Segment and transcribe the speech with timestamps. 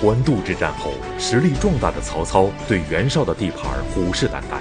[0.00, 4.60] 官渡之战后，实力壮大的曹操对袁绍的地盘虎视眈眈。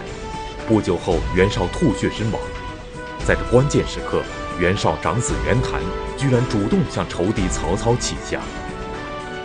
[0.67, 2.41] 不久后，袁绍吐血身亡。
[3.25, 4.23] 在这关键时刻，
[4.59, 5.79] 袁绍长子袁谭
[6.17, 8.41] 居然主动向仇敌曹操请降。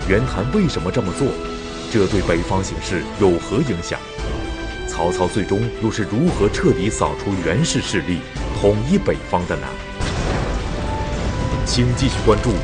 [0.08, 1.28] 袁谭为什么这么做？
[1.92, 4.00] 这对北方形势有何影响？
[4.88, 8.20] 曹操最终又是如何彻底扫除袁氏势力，
[8.60, 9.66] 统一北方的呢？
[11.66, 12.50] 请继续关注《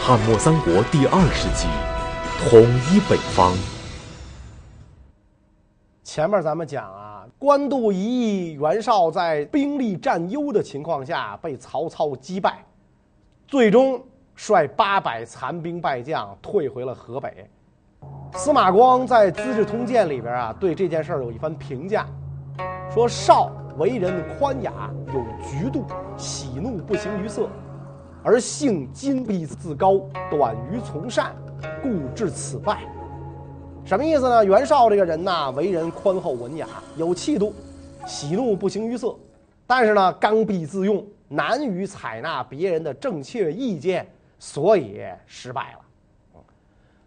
[0.00, 1.66] 汉末三国》第二十集。
[2.48, 3.52] 统一北方。
[6.04, 12.64] 前面咱们讲啊，官渡一役，袁绍在兵力占优的情况下被曹操击败，
[13.48, 14.00] 最终
[14.36, 17.50] 率八百残兵败将退回了河北。
[18.36, 22.06] 司马光在《资治通鉴》里边啊，对这件事儿有一番评价，
[22.94, 25.84] 说绍为人宽雅，有局度，
[26.16, 27.48] 喜怒不形于色，
[28.22, 29.98] 而性矜敝自高，
[30.30, 31.34] 短于从善。
[31.82, 32.82] 故致此败，
[33.84, 34.44] 什么意思呢？
[34.44, 37.54] 袁绍这个人呐，为人宽厚文雅，有气度，
[38.06, 39.14] 喜怒不形于色，
[39.66, 44.06] 但是呢，刚愎自用，难于采纳别人的正确意见，
[44.38, 46.42] 所以失败了。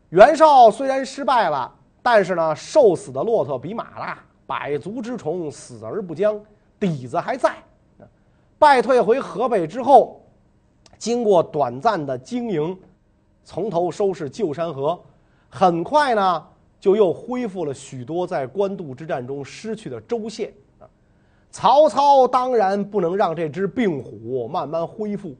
[0.09, 6.39] 袁绍虽然失败了，但是呢，瘦死的骆驼比马大，百足之虫死而不僵，
[6.79, 7.55] 底子还在。
[8.57, 10.21] 败退回河北之后，
[10.97, 12.77] 经过短暂的经营。
[13.49, 15.01] 从头收拾旧山河，
[15.49, 16.45] 很快呢，
[16.79, 20.53] 就又恢复了许多在官渡之战中失去的州县。
[21.49, 25.33] 曹操当然不能让这只病虎慢慢恢复，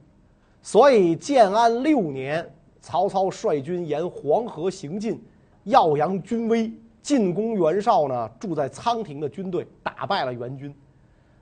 [0.60, 5.22] 所以建安六年，曹操率军沿黄河行进，
[5.62, 10.74] 耀扬军威，进攻袁绍呢住在仓亭的军队，打败了袁军。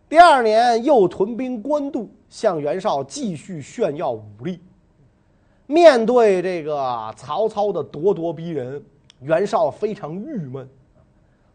[0.07, 4.61] 第二年又屯兵官渡，向袁绍继续炫耀武力。
[5.71, 8.83] 面对这个曹操的咄咄逼人，
[9.21, 10.67] 袁绍非常郁闷。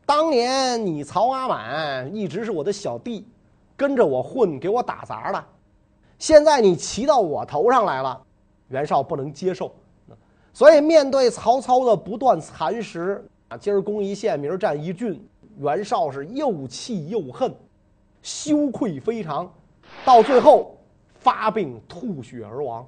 [0.06, 3.28] 当年你曹阿满一直是我的小弟，
[3.76, 5.44] 跟着我混，给我打杂的。
[6.20, 8.22] 现在你骑到我头上来了，
[8.68, 9.74] 袁绍不能接受。
[10.54, 17.52] 所以面对曹操的不断蚕食，啊，今儿攻一县，明儿占一郡，袁绍是又气又恨，
[18.22, 19.52] 羞愧非常，
[20.06, 20.78] 到最后
[21.16, 22.88] 发病吐血而亡。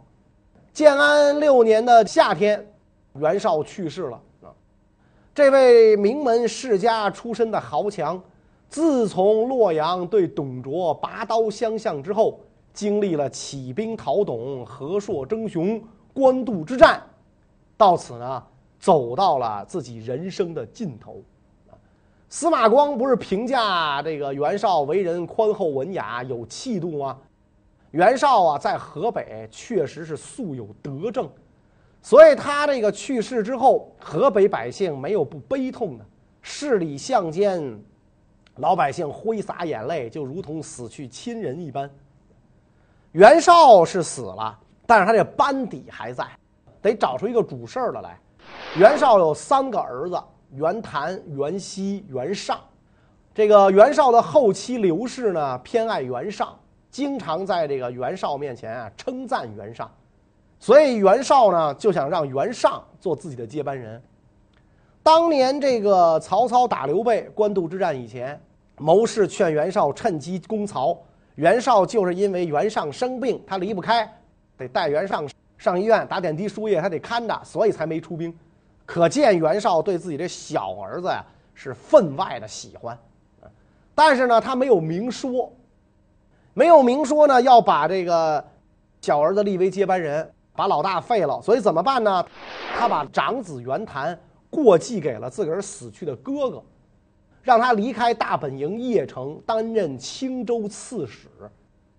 [0.76, 2.68] 建安六年的夏天，
[3.14, 4.52] 袁绍去世了啊。
[5.34, 8.22] 这位名门世家出身的豪强，
[8.68, 12.42] 自从洛阳对董卓拔刀相向之后，
[12.74, 15.82] 经历了起兵讨董、河朔争雄、
[16.14, 17.02] 官渡之战，
[17.78, 18.44] 到此呢，
[18.78, 21.22] 走到了自己人生的尽头。
[22.28, 27.18] 司马光不是评价这个袁绍为人宽厚文雅、有气度吗？
[27.96, 31.30] 袁绍啊，在河北确实是素有德政，
[32.02, 36.06] 所以他这个去世之后，河北百姓没有不悲痛的，
[36.42, 37.64] 市里巷间，
[38.58, 41.90] 老百姓挥洒眼泪，就如同死去亲人一般。
[43.14, 46.28] 袁绍是死了，但是他这班底还在，
[46.82, 48.20] 得找出一个主事儿的来。
[48.78, 52.60] 袁绍有三个儿子：袁谭、袁熙、袁尚。
[53.34, 56.54] 这个袁绍的后期刘氏呢，偏爱袁尚。
[56.96, 59.92] 经常在这个袁绍面前啊称赞袁尚，
[60.62, 64.02] 所以袁绍呢就想让袁尚做自己的接班人。
[65.04, 68.42] 当年这个曹操打刘备，官渡之战以前，
[68.78, 70.98] 谋士劝袁绍趁机攻曹。
[71.36, 74.10] 袁绍就是因为袁尚生病，他离不开，
[74.56, 75.28] 得带袁尚
[75.58, 78.34] 上医院打点滴输液，他得看着，所以才没出兵。
[78.86, 81.22] 可见袁绍对自己这小儿子呀
[81.54, 82.98] 是分外的喜欢，
[83.94, 85.52] 但是呢他没有明说。
[86.58, 88.44] 没有明说呢，要把这个
[89.02, 91.42] 小儿子立为接班人，把老大废了。
[91.42, 92.26] 所以怎么办呢？
[92.78, 94.18] 他把长子袁谭
[94.50, 96.64] 过继给了自个儿死去的哥哥，
[97.44, 101.28] 让他离开大本营邺城，担任青州刺史。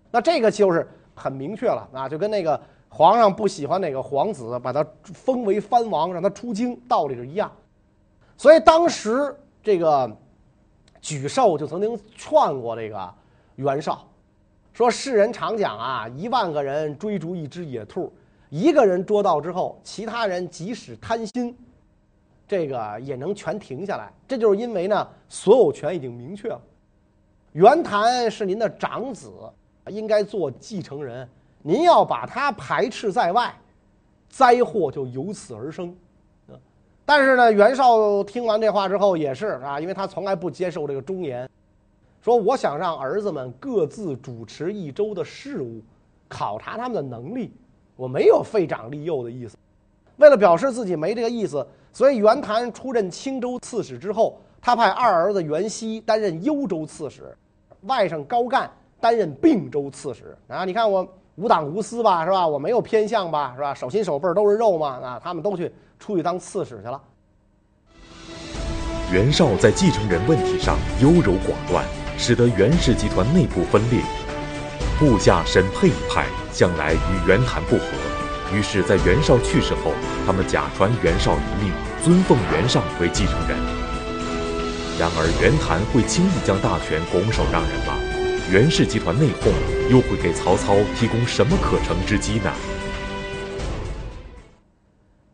[0.09, 7.51] 那这个就是很明确了啊，就跟那个皇上不喜欢哪个皇子，把他封为藩王，让他出京，道理是一样。
[8.35, 10.11] 所以当时这个
[10.99, 13.13] 沮授就曾经劝过这个
[13.57, 14.03] 袁绍。
[14.77, 18.13] 说世人常讲啊，一万个人追逐一只野兔，
[18.51, 21.57] 一个人捉到之后，其他人即使贪心，
[22.47, 24.13] 这个也能全停下来。
[24.27, 26.61] 这就是因为呢，所有权已经明确了。
[27.53, 29.31] 袁谭是您的长子，
[29.87, 31.27] 应该做继承人，
[31.63, 33.51] 您要把他排斥在外，
[34.29, 35.91] 灾祸就由此而生。
[37.03, 41.49] 但是呢，袁绍听完这话之后也是啊，因为他从来不接受这个忠言。
[42.21, 45.81] 说我想让儿子们各自主持一周的事务，
[46.27, 47.53] 考察他们的能力，
[47.95, 49.57] 我没有废长立幼的意思。
[50.17, 57.37] 为了表示自己没这个意思，所以袁谭出任青州刺史之后，他派二儿子袁熙担任幽州刺史，
[57.81, 58.69] 外甥高干
[58.99, 60.35] 担任并州刺史。
[60.47, 62.47] 啊，你看我无党无私吧，是吧？
[62.47, 63.73] 我没有偏向吧，是吧？
[63.73, 67.01] 手心手背都是肉嘛，啊，他们都去出去当刺史去了。
[69.13, 71.85] 袁绍在继承人问题上优柔寡断，
[72.17, 74.01] 使得袁氏集团内部分裂。
[74.99, 77.83] 部下沈沛一派向来与袁谭不和。
[78.51, 79.91] 于是，在袁绍去世后，
[80.25, 81.71] 他们假传袁绍遗命，
[82.03, 83.57] 尊奉袁尚为继承人。
[84.97, 87.93] 然而，袁谭会轻易将大权拱手让人吗？
[88.49, 89.51] 袁氏集团内讧
[89.91, 92.51] 又会给曹操提供什么可乘之机呢？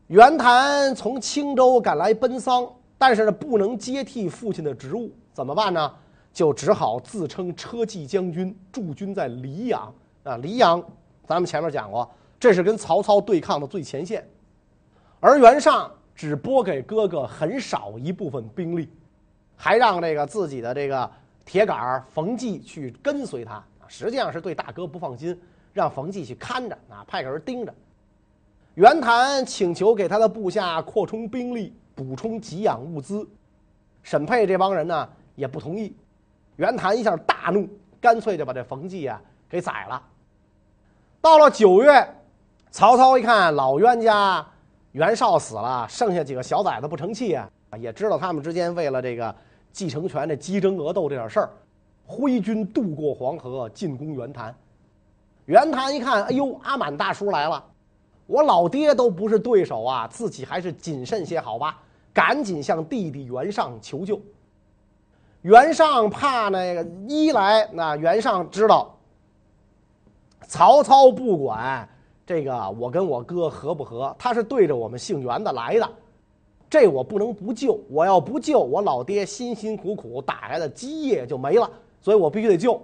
[0.07, 5.91] 袁谭从青州赶来奔丧，但是呢，不能接替父亲的职务，怎么办呢？
[6.33, 9.94] 就只好自称车骑将军，驻军在黎阳。
[10.24, 10.83] 啊，黎阳，
[11.27, 12.09] 咱们前面讲过。
[12.39, 14.27] 这是跟曹操对抗的最前线，
[15.21, 18.89] 而袁尚只拨给哥哥很少一部分兵力，
[19.56, 21.09] 还让这个自己的这个
[21.45, 25.39] 铁杆冯骥去跟随他，实际上是对大哥不放心，
[25.71, 27.74] 让冯骥去看着啊，派个人盯着。
[28.75, 33.25] 袁谭请求给他的部下扩充兵力，补充给养物资，
[34.01, 35.95] 沈沛这帮人呢也不同意。
[36.56, 37.68] 袁谭一下大怒，
[38.00, 40.02] 干脆就把这冯骥啊给宰了。
[41.22, 42.08] 到了九月。
[42.76, 44.44] 曹操一看老冤家
[44.94, 47.48] 袁绍死了，剩下几个小崽子不成器啊，
[47.78, 49.36] 也知道他们之间为了这个
[49.72, 51.50] 继承权的鸡争鹅斗这点事儿，
[52.04, 54.56] 挥军渡过黄河进攻袁谭。
[55.46, 57.64] 袁谭一看，哎呦，阿满大叔来了，
[58.26, 61.80] 我老爹都不是对手啊，自己还是谨慎些好吧，
[62.12, 64.20] 赶紧向弟弟袁尚求救。
[65.44, 68.98] 袁尚怕那个一来，那袁尚知道
[70.48, 71.88] 曹操不管。
[72.25, 74.16] 这个我跟我哥合不合？
[74.18, 75.90] 他是对着我们姓袁的来的，
[76.69, 77.78] 这我不能不救。
[77.90, 81.69] 我要不救，我老爹辛辛苦苦打来的基业就没了，
[82.01, 82.81] 所以我必须得救。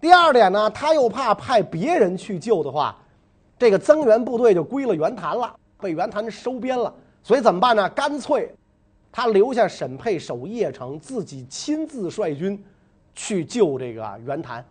[0.00, 2.96] 第二点呢，他又怕派别人去救的话，
[3.58, 6.94] 这个增援部队就归了袁谭了，被袁谭收编了。
[7.24, 7.90] 所以怎么办呢？
[7.90, 8.54] 干脆
[9.12, 12.60] 他留下沈沛守邺城，自己亲自率军
[13.14, 14.64] 去救这个袁谭。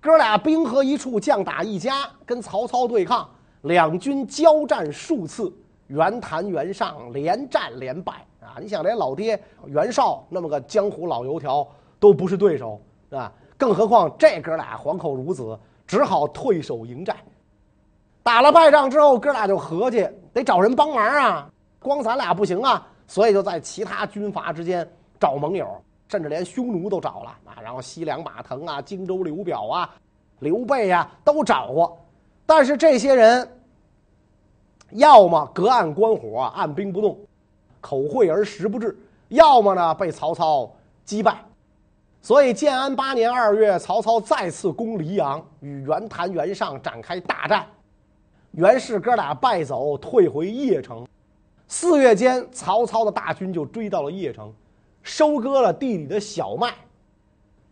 [0.00, 3.28] 哥俩兵合一处，将打一家，跟曹操对抗，
[3.62, 5.52] 两军交战数次，
[5.86, 8.58] 袁谭、袁尚连战连败啊！
[8.60, 11.66] 你想，连老爹袁绍那么个江湖老油条
[12.00, 17.16] 都不是对手啊，更何况这哥俩黄口孺子，只好退守营寨。
[18.22, 21.48] 打了败仗之后，哥俩就合计得找人帮忙啊，
[21.78, 24.88] 光咱俩不行啊，所以就在其他军阀之间
[25.18, 25.66] 找盟友。
[26.10, 29.94] 甚至连匈奴都找了啊，然后西凉马腾啊、荆州刘表啊、
[30.38, 32.02] 刘备呀都找过，
[32.46, 33.46] 但是这些人
[34.92, 37.18] 要么隔岸观火、按兵不动，
[37.82, 38.88] 口惠而实不至；
[39.28, 40.74] 要么呢被曹操
[41.04, 41.44] 击败。
[42.22, 47.66] 所以建安八年二月，曹操再次攻黎阳，与袁谭、袁尚展开大战，
[48.52, 51.06] 袁氏哥俩败走，退回邺城。
[51.68, 54.52] 四月间，曹操的大军就追到了邺城。
[55.02, 56.74] 收割了地里的小麦，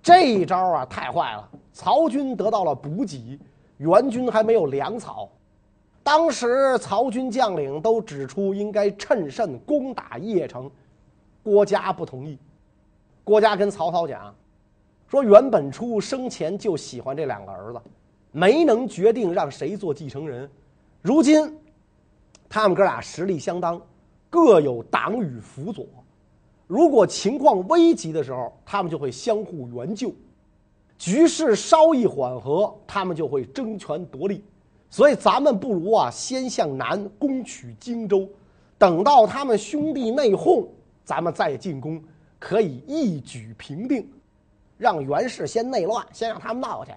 [0.03, 1.47] 这一招啊太坏了！
[1.71, 3.39] 曹军得到了补给，
[3.77, 5.29] 袁军还没有粮草。
[6.03, 10.71] 当时曹军将领都指出应该趁胜攻打邺城，
[11.43, 12.39] 郭嘉不同意。
[13.23, 14.35] 郭嘉跟曹操讲
[15.09, 17.81] 说：“袁本初生前就喜欢这两个儿子，
[18.33, 20.49] 没能决定让谁做继承人。
[21.03, 21.59] 如今
[22.49, 23.81] 他们哥俩实力相当，
[24.31, 25.87] 各有党羽辅佐。”
[26.67, 30.11] 如果情况危急的时候，他们就会相互援救；
[30.99, 34.43] 局势稍一缓和，他们就会争权夺利。
[34.91, 38.29] 所以咱们不如啊，先向南攻取荆州，
[38.79, 40.67] 等到他们兄弟内讧，
[41.05, 42.03] 咱们再进攻，
[42.39, 44.09] 可以一举平定。
[44.77, 46.91] 让袁氏先内乱，先让他们闹去。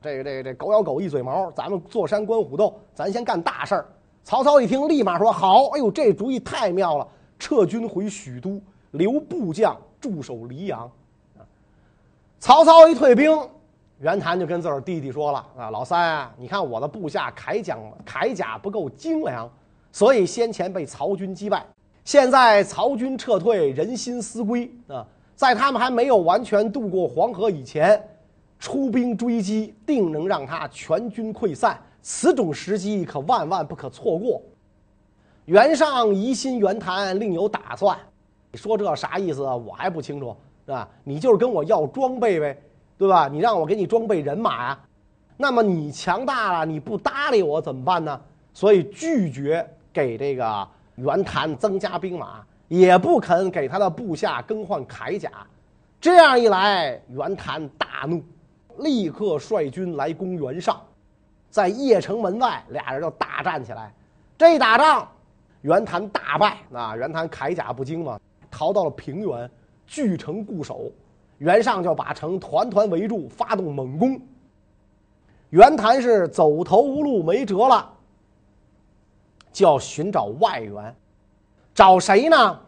[0.00, 3.86] 这个这个这狗咬狗一嘴毛，咱们坐山观虎斗，咱先干大事儿。
[4.24, 5.66] 曹操一听，立马说：“好！
[5.70, 7.06] 哎呦，这主意太妙了！
[7.38, 8.60] 撤军回许都。”
[8.92, 10.90] 留部将驻守黎阳，
[12.40, 13.38] 曹操一退兵，
[14.00, 19.48] 袁谭就跟自个儿弟弟说了：“啊，老三啊，你看我的部下铠甲铠甲不够精良，
[19.92, 21.64] 所以先前被曹军击败。
[22.04, 28.04] 现在曹军撤退，人心思归啊，在他们还没有完全渡过黄河以前，
[28.58, 31.80] 出兵追击，定能让他全军溃散。
[32.02, 34.42] 此种时机可万万不可错过。”
[35.46, 37.98] 袁尚疑心袁谭另有打算。
[38.52, 39.42] 你说这啥意思？
[39.42, 40.88] 我还不清楚，是吧？
[41.04, 42.60] 你就是跟我要装备呗，
[42.98, 43.28] 对吧？
[43.28, 44.80] 你让我给你装备人马呀，
[45.36, 48.20] 那么你强大了，你不搭理我怎么办呢？
[48.52, 55.30] 所以拒绝给这个袁谭增加兵马，也不肯给他的部下更换铠甲。
[56.00, 58.22] 这样一来，袁谭大怒，
[58.78, 60.80] 立刻率军来攻袁尚，
[61.50, 63.92] 在邺城门外，俩人就大战起来。
[64.38, 65.06] 这一打仗，
[65.62, 66.96] 袁谭大败啊！
[66.96, 68.18] 袁谭铠甲不精嘛，
[68.50, 69.50] 逃到了平原，
[69.86, 70.90] 据城固守。
[71.38, 74.20] 袁尚就把城团团围住，发动猛攻。
[75.50, 77.90] 袁谭是走投无路，没辙了，
[79.52, 80.94] 就要寻找外援，
[81.74, 82.60] 找谁呢？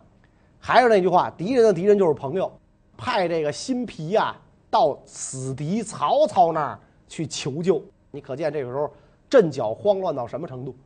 [0.58, 2.52] 还是那句话，敌人的敌人就是朋友。
[2.96, 4.36] 派这个辛毗啊，
[4.70, 7.82] 到死敌曹操那儿去求救。
[8.14, 8.92] 你可见这个时候
[9.30, 10.76] 阵脚慌乱到什么程度？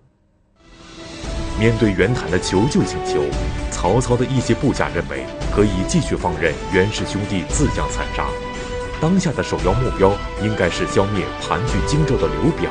[1.59, 3.21] 面对袁谭的求救请求，
[3.73, 8.29] 曹操的一些部下认为可以继续放任袁氏兄弟自相残杀。
[9.01, 12.71] 当下的首要目标应该是消灭盘踞荆州的刘表。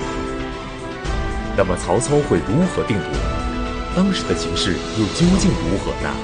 [1.58, 3.12] 那么曹操会如何定夺？
[3.94, 6.16] 当时的形势又究竟如何呢？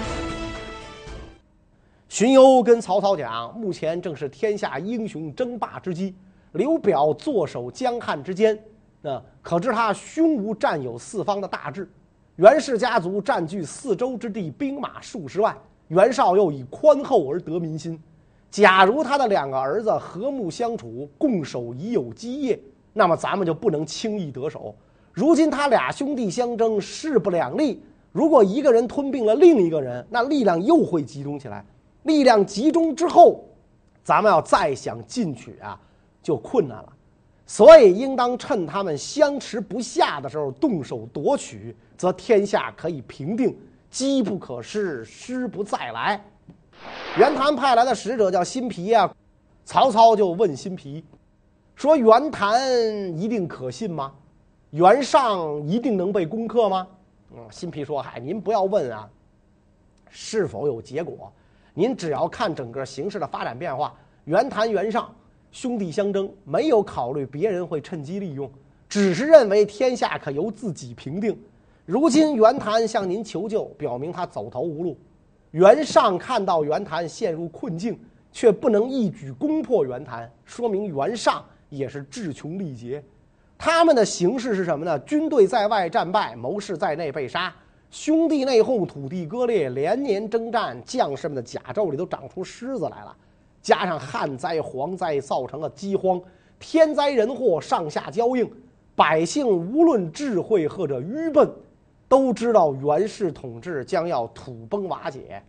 [2.07, 6.15] 荀攸跟曹操讲：“目前正是天下英雄争霸之机，
[6.53, 8.57] 刘表坐守江汉之间，
[9.01, 11.89] 那可知他胸无占有四方的大志。
[12.35, 15.55] 袁氏家族占据四周之地，兵马数十万，
[15.87, 18.01] 袁绍又以宽厚而得民心。
[18.49, 22.59] 假如他的两个儿子和睦相处，共守已有基业，
[22.93, 24.75] 那么咱们就不能轻易得手。
[25.13, 27.81] 如今他俩兄弟相争，势不两立。
[28.11, 31.65] 如果一个人吞并了另一个人，那力量又会集中起来。”
[32.03, 33.45] 力量集中之后，
[34.03, 35.79] 咱们要再想进取啊，
[36.21, 36.93] 就困难了。
[37.45, 43.57] 所以应当趁他们相持不下的时候动手夺取，则天下可以平定，
[43.89, 46.23] 机不可失，失不再来。
[47.17, 49.13] 袁谭派来的使者叫辛毗啊，
[49.65, 51.03] 曹操就问辛毗
[51.75, 52.59] 说：“袁谭
[53.19, 54.13] 一定可信吗？
[54.69, 56.87] 袁尚一定能被攻克吗？”
[57.35, 59.09] 嗯，辛毗说：“嗨，您不要问啊，
[60.09, 61.31] 是否有结果。”
[61.73, 63.93] 您只要看整个形势的发展变化，
[64.25, 65.13] 袁谭、袁尚
[65.51, 68.49] 兄弟相争，没有考虑别人会趁机利用，
[68.87, 71.37] 只是认为天下可由自己平定。
[71.85, 74.95] 如今袁谭向您求救，表明他走投无路；
[75.51, 77.99] 袁尚看到袁谭陷入困境，
[78.31, 83.03] 却不能一举攻破袁谭，说明袁尚也是志穷力竭。
[83.57, 84.97] 他们的形势是什么呢？
[84.99, 87.53] 军队在外战败，谋士在内被杀。
[87.89, 93.13] 兄弟内讧，土地割裂，连年征战，将士们的甲胄里都长出虱子来了。
[93.61, 96.21] 加上旱灾、蝗灾，造成了饥荒，
[96.59, 98.49] 天灾人祸上下交映，
[98.95, 101.49] 百姓无论智慧或者愚笨，
[102.07, 105.41] 都知道袁氏统治将要土崩瓦解，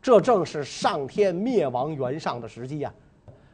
[0.00, 2.92] 这正是上天灭亡袁尚的时机呀。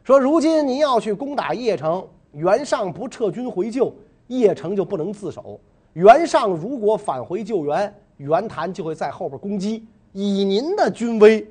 [0.03, 3.93] 说如今您要去攻打邺城，袁尚不撤军回救，
[4.29, 5.59] 邺城就不能自守。
[5.93, 11.45] 袁尚如果返回救援，袁谭就会在后边攻击，以您的军威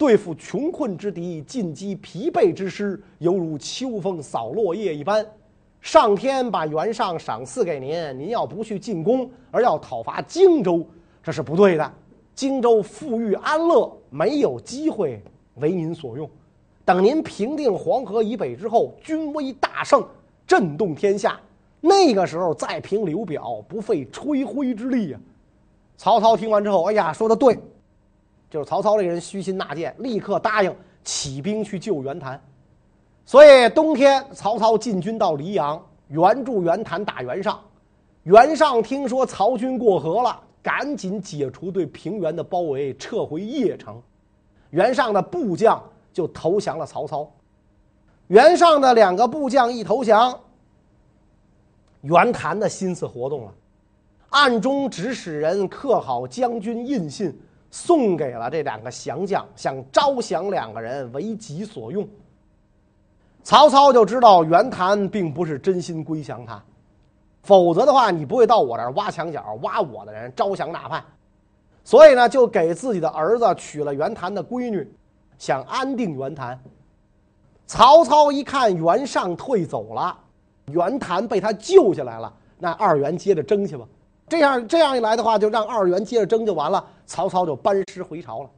[0.00, 5.24] 对付穷困之敌，进击疲惫之师，犹如秋风扫落叶一般。
[5.82, 10.82] 上天把袁尚赏赐给您，您要不去进攻，而要讨伐荆州，
[11.22, 11.92] 这是不对的。
[12.34, 15.22] 荆州富裕安乐，没有机会
[15.56, 16.26] 为您所用。
[16.82, 20.02] 等您平定黄河以北之后，军威大盛，
[20.46, 21.38] 震动天下，
[21.78, 25.20] 那个时候再平刘表，不费吹灰之力啊。
[25.98, 27.58] 曹操听完之后，哎呀，说的对，
[28.50, 32.38] 就是曹操这个人虚心纳谏，立刻答应起兵去救袁谭。
[33.24, 37.58] 所以冬天，曹操进军到黎阳，援助袁谭打袁尚。
[38.24, 44.02] 袁尚听说曹军过河了，赶紧解除对平原的包围，撤回邺城。
[44.70, 47.30] 袁尚的部将就投降了曹操。
[48.26, 50.38] 袁尚的两个部将一投降，
[52.02, 53.54] 袁谭的心思活动了。
[54.30, 57.36] 暗中指使人刻好将军印信，
[57.70, 62.06] 送给了这两个降将，想招降两个人为己所用。
[63.42, 66.62] 曹操就知道袁谭并不是真心归降他，
[67.42, 71.02] 否则的话，你不会到我这儿挖墙脚，挖我的人，招降纳叛。
[71.82, 74.86] 所以呢，就给自己的儿子娶了袁谭的闺女，
[75.38, 76.60] 想安定袁谭。
[77.66, 80.16] 曹操一看袁尚退走了，
[80.66, 83.86] 袁谭被他救下来了，那二袁接着争去吧。
[84.30, 86.82] 这样这样一来的话，就让二袁接着争就完了。
[87.04, 88.50] 曹操就班师回朝了。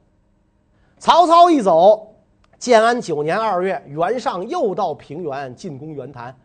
[0.99, 2.14] 曹操一走，
[2.59, 6.37] 建安九年二月，袁尚又到平原进攻袁谭，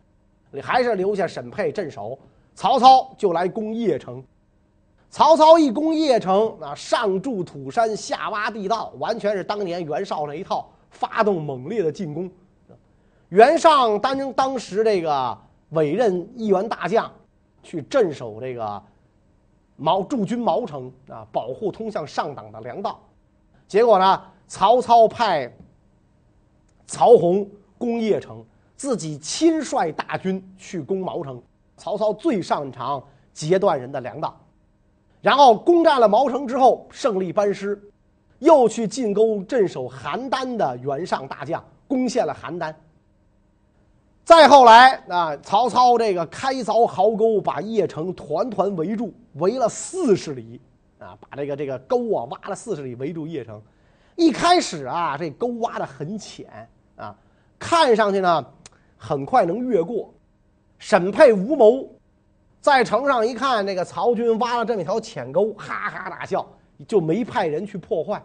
[0.62, 2.18] 还是留下沈沛镇守。
[2.54, 4.24] 曹操就来攻邺城。
[5.10, 12.30] 曹操一攻邺城，那上筑土山，下挖地道，完全是当年袁绍那一套，发动猛烈的进攻。
[13.28, 15.36] 袁尚当当时这个
[15.70, 17.12] 委任一员大将，
[17.62, 18.82] 去镇守这个。
[19.80, 23.00] 毛驻军毛城啊，保护通向上党的粮道。
[23.68, 25.50] 结果呢，曹操派
[26.84, 28.44] 曹洪攻邺城，
[28.74, 31.40] 自己亲率大军去攻毛城。
[31.76, 33.00] 曹操最擅长
[33.32, 34.36] 截断人的粮道，
[35.20, 37.80] 然后攻占了毛城之后，胜利班师，
[38.40, 42.74] 又去进攻镇守邯郸的袁尚大将，攻陷了邯郸。
[44.24, 50.60] 再后来啊，曹操这个开凿壕沟，把邺城团团围住，围了四十里
[50.98, 53.60] 啊，把这个这个沟啊挖了四十里，围住邺城。
[54.16, 57.16] 一开始啊，这沟挖得很浅啊，
[57.58, 58.46] 看上去呢，
[58.96, 60.12] 很快能越过。
[60.78, 61.88] 沈佩无谋
[62.60, 66.46] 在城上一看，那个曹军挖了这么一条浅沟，哈哈大笑，
[66.86, 68.22] 就没派人去破坏。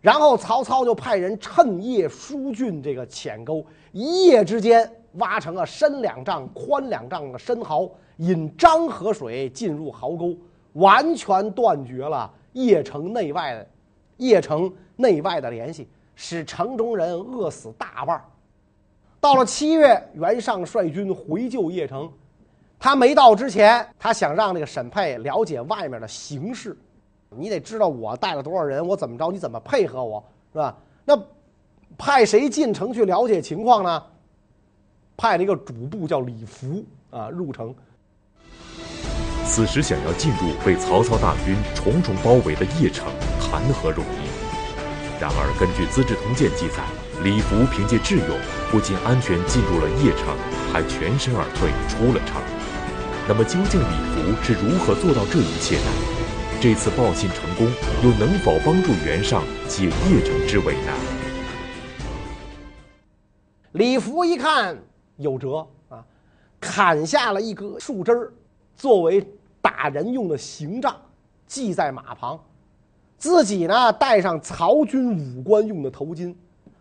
[0.00, 4.90] 然后曹操就派人趁夜疏浚这个浅沟，一夜之间。
[5.14, 10.36] 挖成了深两丈、宽两丈的深壕，引漳河水进入壕沟，
[10.74, 13.66] 完全断绝了邺城内外的
[14.18, 18.22] 邺城内外的联系，使城中人饿死大半。
[19.20, 22.10] 到了七月，袁尚率军回救邺城，
[22.78, 26.76] 他没到之前，他想让这个沈佩了解外面的形势，
[27.30, 30.22] 你得知道我带了多少人，我怎么着，你怎么配合我，
[30.52, 30.76] 是吧？
[31.04, 31.20] 那
[31.96, 34.02] 派谁进城去了解情况呢？
[35.16, 37.74] 派了一个主簿叫李福啊入城。
[39.58, 43.08] 此时想要进入被曹操大军重重包围的邺城，
[43.40, 45.20] 谈何容易？
[45.20, 46.84] 然而，根据《资治通鉴》记载，
[47.24, 48.38] 李福凭借智勇，
[48.70, 50.30] 不仅安全进入了邺城，
[50.72, 52.40] 还全身而退出了城。
[53.26, 55.90] 那么，究竟李福是如何做到这一切的？
[56.60, 57.66] 这次报信成功，
[58.04, 60.92] 又能否帮助袁尚解邺城之围呢？
[63.72, 64.78] 李福一看。
[65.16, 65.98] 有辙啊，
[66.60, 68.32] 砍下了一棵树枝儿，
[68.76, 69.20] 作为
[69.60, 70.96] 打人用的刑杖，
[71.46, 72.38] 系在马旁。
[73.16, 76.34] 自己呢，戴上曹军武官用的头巾，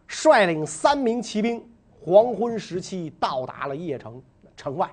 [0.07, 1.63] 率领三名骑兵，
[1.99, 4.21] 黄昏时期到达了邺城
[4.56, 4.88] 城外。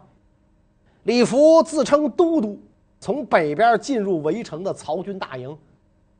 [1.02, 2.58] 李福自称都督，
[2.98, 5.54] 从北边进入围城的曹军大营，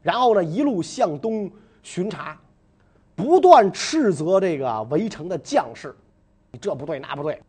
[0.02, 1.50] 然后呢，一路向东
[1.82, 2.38] 巡查，
[3.14, 5.96] 不断斥责这个围城的将士。
[6.60, 7.40] 这不对，那不对，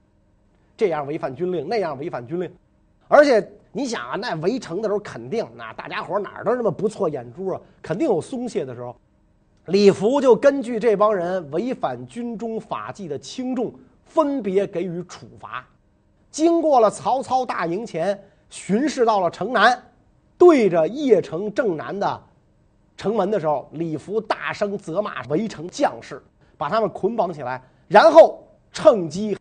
[0.78, 2.50] 这样违反军令，那样违反军令，
[3.08, 8.96] 而且你想啊，那围城的时候肯定，那大家伙哪儿都那么不错眼珠啊，肯定有松懈的时候。
[9.68, 13.74] 李福就根据这帮人违反军中法纪的轻重，
[14.06, 15.66] 分别给予处罚。
[16.30, 19.82] 经过了曹操大营前，巡视到了城南，
[20.38, 22.22] 对着邺城正南的
[22.98, 26.22] 城门的时候，李福大声责骂围城将士，
[26.58, 28.42] 把他们捆绑起来，然后。
[28.78, 29.38] 趁机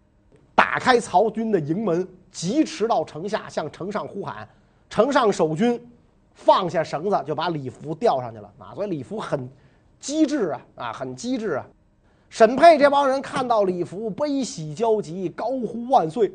[0.54, 4.46] 打开曹军的营门，疾驰到城下，向城上呼喊。
[4.90, 5.80] 城上守军
[6.34, 8.74] 放下绳子，就把李福吊上去了啊！
[8.74, 9.48] 所以李福很
[9.98, 11.66] 机智啊，啊，很机智啊！
[12.28, 16.30] 审配这帮人看到李福，悲喜交集，高呼万岁。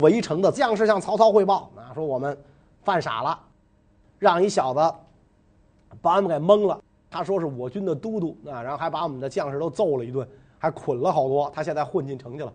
[0.00, 2.38] 围城的将士向曹操汇报啊，说我们
[2.84, 3.38] 犯傻了，
[4.18, 4.94] 让一小子
[6.00, 6.80] 把我们给蒙了。
[7.10, 10.26] 他说是我军的都督啊，然后还把我们的将士都揍了一顿。
[10.58, 12.52] 还捆了好多，他现在混进城去了。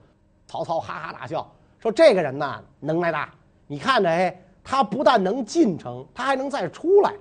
[0.48, 1.50] 曹操哈哈大笑，
[1.82, 3.34] 说：“这个人呐，能耐大。
[3.68, 7.14] 你看着，哎，他不但能进城，他还能再出来。”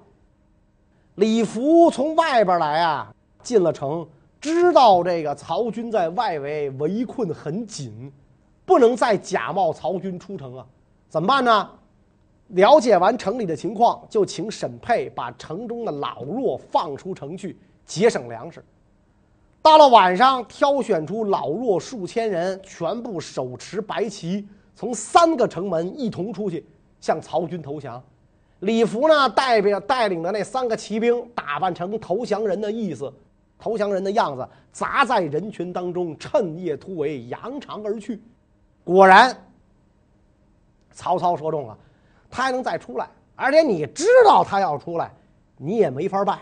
[1.16, 4.06] 李福从外边来啊，进了城，
[4.40, 8.12] 知道这个曹军在外围围困很紧，
[8.64, 10.66] 不能再假冒曹军出城啊，
[11.08, 11.70] 怎么办呢？
[12.48, 18.64] 了解完城里的情况，就请审配把城中的老弱放出城去，节省粮食。
[19.62, 26.64] 到了晚上，挑选出老弱数千人，全部手持白旗，从三个城门一同出去
[27.00, 28.02] 向曹军投降。
[28.60, 33.12] 李福呢，代表带领的那三个骑兵，打扮成投降人的意思，
[33.58, 38.20] 投降人的样子，砸在人群当中，趁夜突围，扬长而去。
[38.82, 39.36] 果然，
[40.90, 41.76] 曹操说中了，
[42.30, 45.12] 他还能再出来，而且你知道他要出来，
[45.58, 46.38] 你也没法办。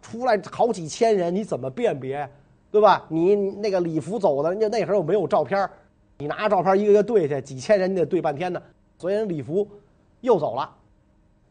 [0.00, 2.28] 出来好几千人，你怎么辨别？
[2.70, 3.04] 对吧？
[3.08, 5.68] 你那个李福走的，人家那时候没有照片，
[6.18, 8.62] 你拿着照片一个个对去，几千人你得对半天呢。
[8.98, 9.66] 所以人李福
[10.20, 10.70] 又走了。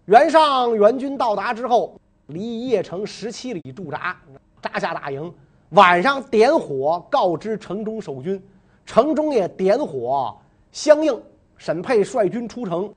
[0.05, 4.15] 袁尚援军到达之后，离邺城十七里驻扎，
[4.61, 5.33] 扎下大营。
[5.71, 8.41] 晚上点火告知城中守军，
[8.85, 10.37] 城中也点火
[10.71, 11.19] 相应。
[11.57, 12.93] 审配率军出城，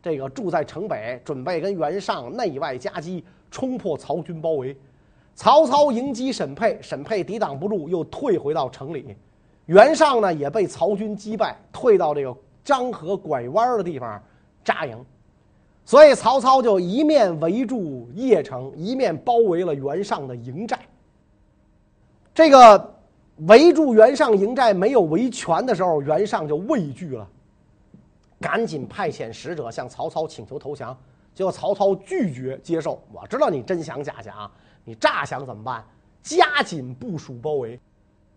[0.00, 4.76] 这个住在城北，准备跟袁尚内外夹击，冲破曹军包围。
[5.36, 9.14] 曹操迎击沈沛，沈沛抵挡不住，又退回到城里。
[9.66, 14.20] 袁尚呢，也被曹军击败，退到这个漳河拐弯的地方
[14.64, 14.96] 扎营。
[15.84, 20.78] 所以曹操就一面围住邺城，一面包围了袁尚的营寨。
[22.34, 22.94] 这个
[23.46, 27.28] 围住袁尚营寨没有围全的时候，袁尚就畏惧了，
[28.40, 30.96] 赶紧派遣使者向曹操请求投降。
[31.34, 32.98] 结果曹操拒绝接受。
[33.12, 34.50] 我知道你真想假想，
[34.86, 35.84] 你诈想怎么办？
[36.22, 37.78] 加紧部署包围，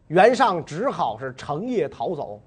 [0.08, 2.42] 袁尚只好是乘夜逃走。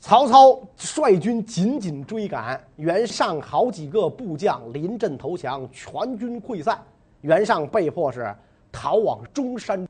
[0.00, 6.80] 曹操率军紧紧追赶，袁尚好几个部将临阵投降，全军溃散。
[7.20, 8.34] 袁尚被迫是
[8.72, 9.86] 逃往中山。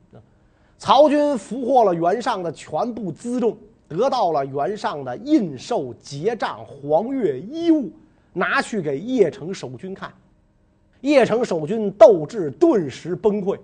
[0.77, 3.57] 曹军俘获了袁尚的全部辎重，
[3.87, 7.91] 得到了袁尚的印绶、结账、黄钺衣物，
[8.31, 10.11] 拿去给邺城守军看。
[11.01, 13.57] 邺城守军斗志顿时崩溃。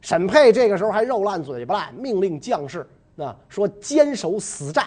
[0.00, 4.86] 沈佩这个时候还肉烂嘴巴烂，命令将士啊说坚守死战。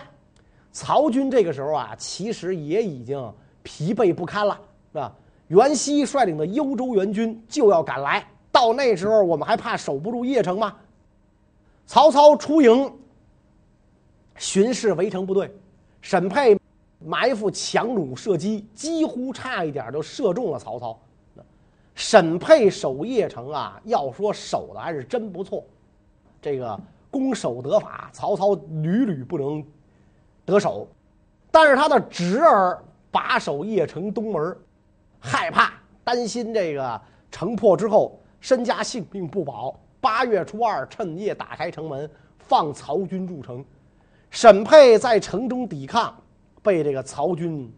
[0.72, 4.60] 曹军这个时候啊，其实也已经疲惫不堪了，
[4.92, 5.14] 是吧？
[5.50, 10.76] 袁熙率领的幽州援军就要赶来，到那时候我们还怕守不住邺城吗？
[11.86, 12.92] 曹操出营
[14.38, 15.54] 巡视围城部队，
[16.02, 16.58] 沈佩
[16.98, 20.98] 埋伏强弩射击，几乎差一点就射中了曹操。
[21.96, 25.64] 审配守邺城啊，要说守的还是真不错，
[26.42, 26.80] 这个
[27.12, 29.64] 攻守得法，曹操屡屡不能。
[30.46, 30.86] 得手，
[31.50, 34.58] 但是他的侄儿把守邺城东门，
[35.18, 35.72] 害怕
[36.04, 37.02] 担心这个
[37.32, 39.80] 城破之后身家性命不保。
[40.02, 43.64] 八月初二，趁夜打开城门，放曹军入城。
[44.30, 46.14] 审配在城中抵抗，
[46.62, 47.74] 被这个曹军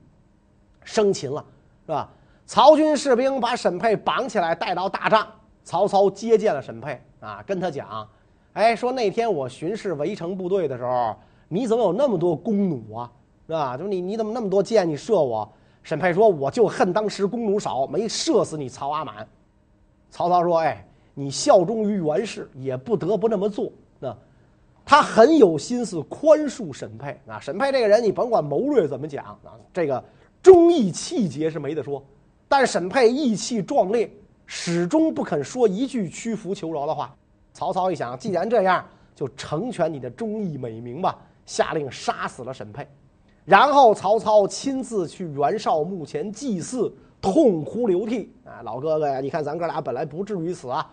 [0.84, 1.45] 生擒了，
[1.86, 2.12] 是吧？
[2.45, 5.27] 曹军士兵把沈佩绑起来带到大帐，
[5.63, 8.08] 曹操接见了沈佩啊，跟他讲
[8.53, 11.15] ：“哎，说那天我巡视围城部队的时候。”
[11.47, 13.12] 你怎么有那么多弓弩啊？
[13.45, 13.77] 是吧？
[13.77, 14.89] 就你你怎么那么多箭？
[14.89, 15.47] 你射我？
[15.84, 19.25] 沈佩说：“我就恨当时弓弩少，没射死你曹阿满。”
[20.10, 23.71] 曹操说：“哎，你效忠于袁氏，也不得不那么做。
[23.99, 24.17] 那
[24.84, 27.39] 他很有心思宽恕沈佩啊。
[27.39, 30.03] 沈佩这个人，你甭管谋略怎么讲啊，这个
[30.41, 32.03] 忠义气节是没得说。
[32.57, 34.09] 但沈佩意气壮烈，
[34.45, 37.13] 始终不肯说一句屈服求饶的话。
[37.51, 38.81] 曹操一想，既然这样，
[39.13, 42.87] 就成全你的忠义美名吧。”下令杀死了沈佩，
[43.43, 46.89] 然后曹操亲自去袁绍墓前祭祀，
[47.21, 48.63] 痛哭流涕啊！
[48.63, 50.89] 老哥哥呀，你看咱哥俩本来不至于死啊，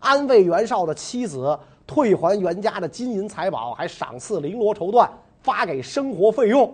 [0.00, 5.08] 安慰袁绍的妻子，退还袁家的金银财宝，还赏赐绫罗绸缎，
[5.40, 6.70] 发给生活费用。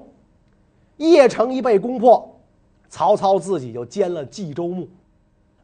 [0.99, 2.34] 邺城一被攻破，
[2.95, 4.89] 曹操自己就兼了冀州牧，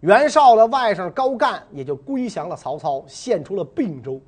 [0.00, 4.20] 袁绍的外甥高干也就归降了曹操，献出了并州。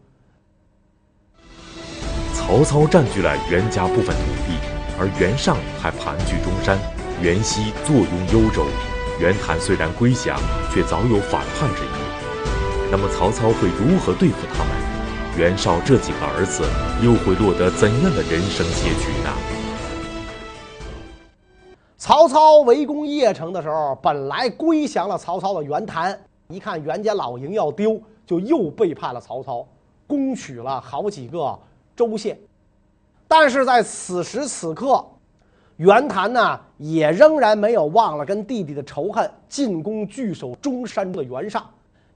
[2.32, 4.54] 曹操占据了袁家部分土地，
[5.00, 6.78] 而袁尚还盘踞中山，
[7.20, 8.64] 袁熙坐拥幽州。
[9.18, 10.38] 袁谭虽然归降，
[10.72, 11.88] 却早有反叛之意。
[12.88, 14.70] 那么曹操会如何对付他们？
[15.36, 16.62] 袁绍这几个儿子
[17.04, 19.34] 又会落得怎样的人生结局呢？
[22.12, 26.14] 曹操围攻邺城的时候，本来归降了曹操的袁谭，
[26.48, 29.66] 一看袁家老营要丢，就又背叛了曹操，
[30.06, 31.58] 攻取了好几个。
[31.96, 32.38] 州县，
[33.26, 35.02] 但是在此时此刻，
[35.78, 41.64] 袁谭呢也仍然没有忘了跟弟弟的仇恨，进攻据守中山的袁尚。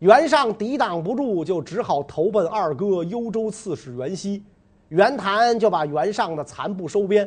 [0.01, 4.45] 袁尚抵挡不住，就只好投奔二哥幽州刺史袁熙。
[4.91, 7.27] 袁谭就把袁尚的残部收编。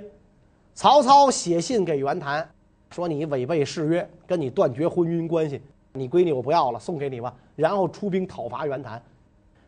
[0.75, 2.47] 曹操写信给袁谭，
[2.89, 5.61] 说：“你违背誓约，跟你断绝婚姻关系，
[5.93, 9.01] 你闺女我不要了，送给你吧。”然后出兵讨伐袁谭。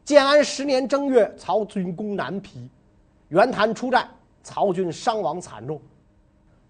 [0.04, 2.68] 建安十年正月，曹军攻南皮，
[3.30, 4.10] 袁谭出战，
[4.42, 5.80] 曹军伤亡惨重。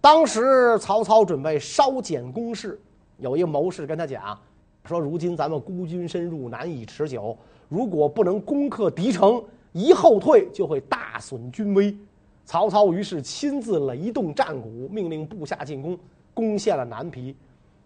[0.01, 2.79] 当时曹操准备稍减攻势，
[3.17, 4.37] 有一个谋士跟他讲
[4.85, 7.37] 说：“如今咱们孤军深入，难以持久。
[7.69, 11.95] 如果不能攻克敌城，一后退就会大损军威。”
[12.43, 15.97] 曹操于是亲自擂动战鼓，命令部下进攻，
[16.33, 17.35] 攻陷了南皮。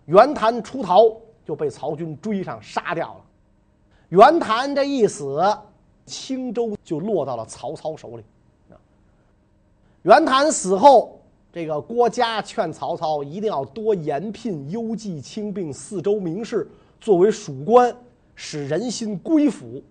[0.05, 1.11] 袁谭出逃，
[1.43, 3.21] 就被曹军追上杀掉了。
[4.09, 5.41] 袁谭这一死，
[6.05, 8.23] 青州就落到了曹操手里。
[10.03, 11.19] 袁谭死后，
[11.51, 16.69] 这个郭嘉劝曹操一定要多延聘幽蓟轻并四州名士
[17.01, 17.95] 作为属官，
[18.35, 19.81] 使人心归附。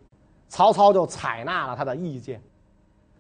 [0.49, 2.41] 曹操就采纳了他的意见。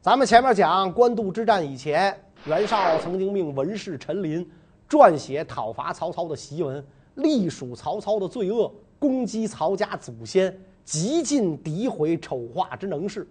[0.00, 4.48] 咱们前面讲官渡之战以前，袁绍曾经命文士陈琳
[4.88, 6.84] 撰写讨伐曹操的檄文，
[7.16, 10.56] 隶属曹操的罪恶，攻击曹家祖先。
[10.84, 13.26] 极尽诋毁丑化之能事。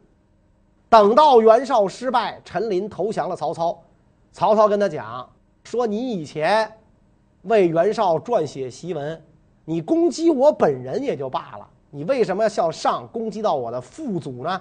[0.90, 3.80] 等到袁绍失败，陈琳投降了曹操。
[4.32, 5.30] 曹操跟他讲
[5.64, 6.68] 说：“你以前
[7.44, 9.22] 为袁绍撰写檄文，
[9.66, 14.60] 你攻击我本人也就罢了，你为什么要向上攻击到我的父祖呢？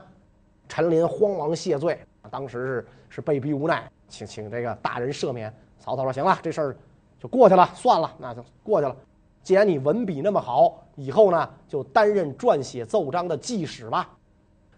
[0.68, 1.98] 陈琳慌忙谢罪，
[2.30, 5.50] 当时是是被逼无奈，请请这个大人赦免。
[5.84, 6.76] 曹操说：“行了，这事儿
[7.18, 8.94] 就过去了，算了，那就过去了。
[9.42, 14.08] 既然你文笔那么好，以后呢就担任撰写奏章的记使吧。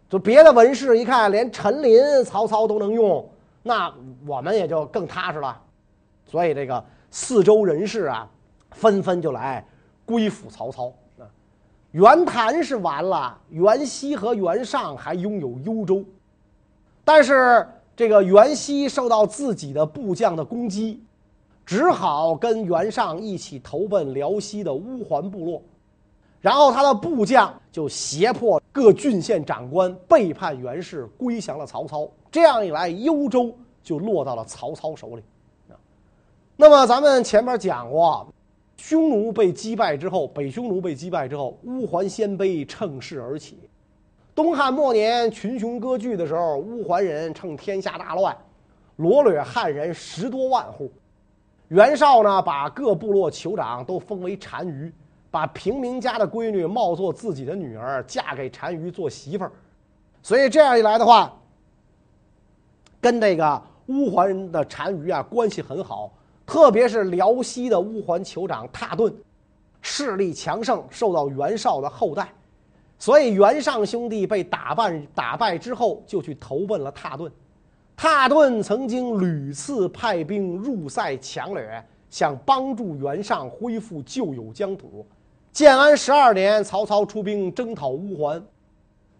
[0.08, 3.28] 就别的文士一看，连陈琳曹操都能用，
[3.62, 3.92] 那
[4.26, 5.60] 我们也就更踏实了。
[6.24, 8.26] 所以这个四周人士啊，
[8.70, 9.62] 纷纷就来
[10.06, 10.90] 归附曹操。
[11.18, 11.28] 啊，
[11.90, 16.02] 袁谭是完了，袁熙和袁尚还拥有幽州，
[17.04, 21.00] 但是。”这个袁熙受到自己的部将的攻击，
[21.64, 25.62] 只好跟袁尚一起投奔辽西的乌桓部落，
[26.40, 32.08] 然后他的部将就胁迫各郡县长官背叛袁氏，归降了曹操。
[32.32, 35.22] 这样一来，幽州就落到了曹操手里。
[36.56, 38.26] 那么咱们前面讲过，
[38.76, 43.58] 匈奴被击败之后，北匈奴被击败之后，乌桓鲜卑乘势而起。
[44.34, 48.36] 东汉末年，群雄割据的时候，乌桓人趁天下大乱，
[48.96, 50.90] 罗掠汉人十多万户。
[51.68, 54.92] 袁绍呢，把各部落酋长都封为单于，
[55.30, 59.52] 把平民家的闺女冒作自己的女儿，嫁给单于做媳妇儿。
[60.20, 61.32] 所以这样一来的话，
[63.00, 66.12] 跟这个乌桓人的单于啊关系很好，
[66.44, 69.14] 特别是辽西的乌桓酋长蹋顿，
[69.80, 72.28] 势力强盛，受到袁绍的厚待。
[72.98, 77.30] 所以袁尚兄弟被打败打败之后，就去投奔了蹋顿。
[77.96, 85.06] 蹋顿曾经屡次派兵入塞强掠，想帮助袁尚恢复旧有疆土。
[85.52, 88.42] 建安十二年，曹操出兵征讨乌桓，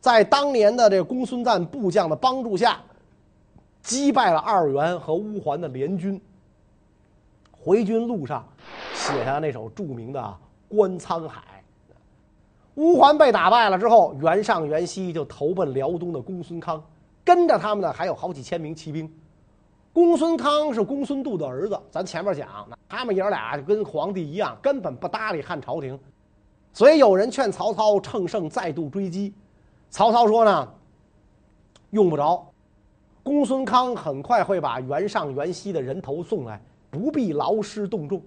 [0.00, 2.80] 在当年的这公孙瓒部将的帮助下，
[3.82, 6.20] 击败了二袁和乌桓的联军。
[7.52, 8.46] 回军路上，
[8.94, 10.20] 写下那首著名的
[10.76, 11.40] 《观沧海》。
[12.76, 16.82] 乌桓被打败了之后，袁尚、袁熙就投奔辽东的公孙康，
[17.24, 19.08] 跟着他们呢还有好几千名骑兵。
[19.92, 25.96] 公孙康是公孙度的儿子，咱前面讲，他们爷俩跟皇帝一样，根本不搭理汉朝廷。
[26.72, 29.32] 所以有人劝曹操乘胜再度追击，
[29.90, 30.68] 曹操说呢，
[31.90, 32.44] 用不着，
[33.22, 36.60] 公孙康很快会把袁尚、袁熙的人头送来，
[36.90, 38.20] 不必劳师动众。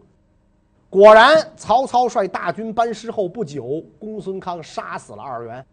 [0.89, 5.65] 果然，曹操率大军班师后不久，公孙康杀死了二袁，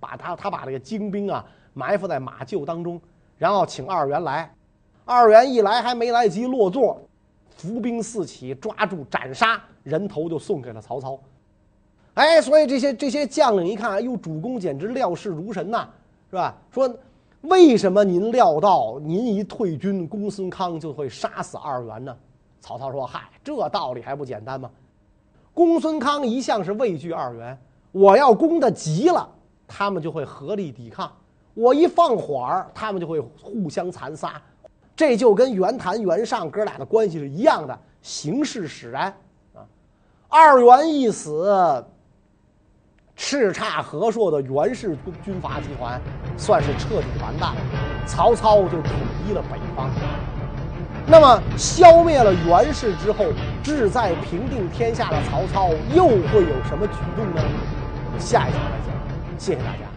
[0.00, 1.44] 把他他把这个精兵啊
[1.74, 3.00] 埋伏在马厩当中，
[3.36, 4.52] 然后请二袁来。
[5.04, 7.00] 二袁一来还没来及落座，
[7.56, 11.18] 伏兵四起，抓住斩杀，人头就送给了曹操。
[12.14, 15.88] 哎，所以这些这些将领一看，哎呦，主公简直料事如神呐，
[16.30, 16.54] 是吧？
[16.72, 16.92] 说
[17.42, 22.16] 为什么您料到您一退军，公孙康就会杀死二袁呢？
[22.60, 24.70] 曹操说：“嗨，这道理还不简单吗？
[25.54, 27.58] 公孙康一向是畏惧二袁，
[27.90, 29.28] 我要攻得急了，
[29.66, 31.08] 他们就会合力抵抗；
[31.54, 34.40] 我一放缓儿，他们就会互相残杀。
[34.94, 39.12] 这就跟袁谭、袁尚哥俩的关系是一样的，形势使然
[39.54, 39.66] 啊。
[40.28, 41.84] 二袁一死，
[43.16, 46.00] 叱咤河朔的袁氏军阀集团
[46.36, 47.60] 算是彻底完蛋了，
[48.06, 48.92] 曹操就统
[49.26, 49.90] 一了北方。”
[51.10, 53.24] 那么消灭了袁氏之后，
[53.62, 57.42] 志在平定天下的曹操又会有什么举动呢？
[58.18, 58.94] 下一期再见。
[59.38, 59.87] 谢谢大家。